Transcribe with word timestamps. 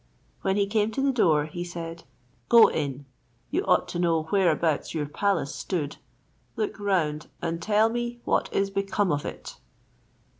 When 0.41 0.55
he 0.57 0.65
came 0.65 0.89
to 0.93 1.01
the 1.03 1.11
door, 1.11 1.45
he 1.45 1.63
said, 1.63 2.05
"Go 2.49 2.69
in; 2.69 3.05
you 3.51 3.63
ought 3.65 3.87
to 3.89 3.99
know 3.99 4.23
whereabouts 4.31 4.95
your 4.95 5.05
palace 5.05 5.53
stood: 5.53 5.97
look 6.55 6.79
round 6.79 7.27
and 7.39 7.61
tell 7.61 7.87
me 7.87 8.19
what 8.25 8.51
is 8.51 8.71
become 8.71 9.11
of 9.11 9.25
it?" 9.25 9.57